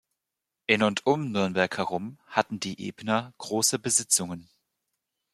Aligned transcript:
In 0.65 0.81
und 0.81 1.05
um 1.05 1.31
Nürnberg 1.31 1.77
herum 1.77 2.17
hatten 2.25 2.59
die 2.59 2.83
Ebner 2.87 3.35
große 3.37 3.77
Besitzungen. 3.77 4.49